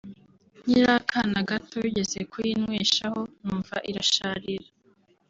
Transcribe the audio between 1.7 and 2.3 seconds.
bigeze